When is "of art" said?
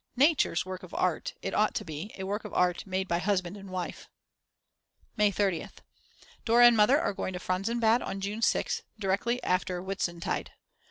0.81-1.35, 2.43-2.87